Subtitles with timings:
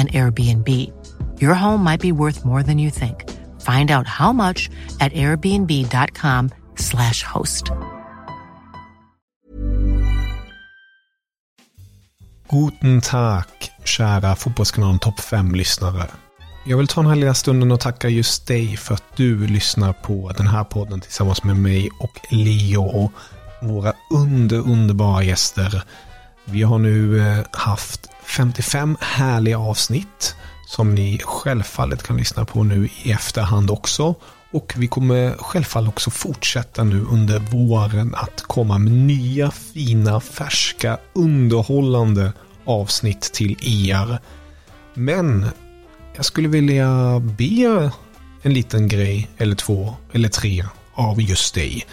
[0.00, 0.68] and Airbnb.
[1.42, 3.16] Your home might be worth more than you think.
[3.60, 4.70] Find out how much
[5.00, 7.70] at airbnb.com slash host.
[12.48, 13.44] Guten Tag,
[13.84, 16.06] kära Fotbollskanalen Topp 5-lyssnare.
[16.64, 19.92] Jag vill ta den här lilla stunden och tacka just dig för att du lyssnar
[19.92, 23.12] på den här podden tillsammans med mig och Leo och
[23.62, 25.82] våra under, underbara gäster.
[26.52, 30.34] Vi har nu eh, haft 55 härliga avsnitt
[30.66, 34.14] som ni självfallet kan lyssna på nu i efterhand också.
[34.52, 40.98] Och vi kommer självfallet också fortsätta nu under våren att komma med nya fina, färska,
[41.12, 42.32] underhållande
[42.64, 43.56] avsnitt till
[43.88, 44.18] er.
[44.94, 45.46] Men
[46.16, 47.90] jag skulle vilja be
[48.42, 50.64] en liten grej eller två eller tre
[50.94, 51.86] av just dig.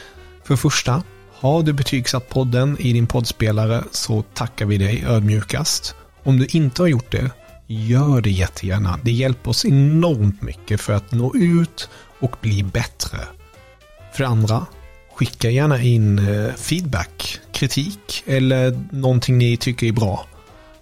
[0.43, 1.03] För första,
[1.39, 5.95] har du betygsatt podden i din poddspelare så tackar vi dig ödmjukast.
[6.23, 7.31] Om du inte har gjort det,
[7.67, 8.99] gör det jättegärna.
[9.03, 13.17] Det hjälper oss enormt mycket för att nå ut och bli bättre.
[14.13, 14.65] För andra,
[15.15, 20.25] skicka gärna in eh, feedback, kritik eller någonting ni tycker är bra.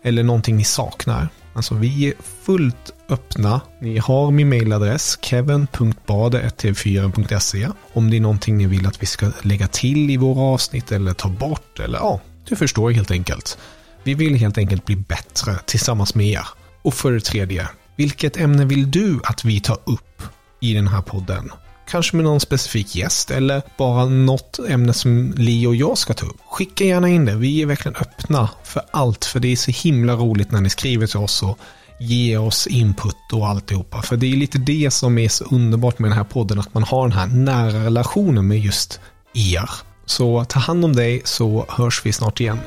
[0.04, 1.30] Eller någonting ni saknar.
[1.56, 3.62] Alltså vi är fullt öppna.
[3.82, 9.68] Ni har min mailadress kevin.bade1tv4.se om det är någonting ni vill att vi ska lägga
[9.68, 13.58] till i våra avsnitt eller ta bort eller ja, du förstår helt enkelt.
[14.04, 16.48] Vi vill helt enkelt bli bättre tillsammans med er.
[16.82, 20.24] Och för det tredje, vilket ämne vill du att vi tar upp
[20.62, 21.52] i den här podden?
[21.96, 26.26] Kanske med någon specifik gäst eller bara något ämne som Li och jag ska ta
[26.26, 26.38] upp.
[26.50, 27.36] Skicka gärna in det.
[27.36, 29.26] Vi är verkligen öppna för allt.
[29.26, 31.60] För det är så himla roligt när ni skriver till oss och
[32.00, 34.02] ger oss input och alltihopa.
[34.02, 36.60] För det är lite det som är så underbart med den här podden.
[36.60, 39.00] Att man har den här nära relationen med just
[39.34, 39.70] er.
[40.06, 42.60] Så ta hand om dig så hörs vi snart igen.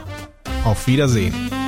[0.67, 1.68] Auf Wiedersehen.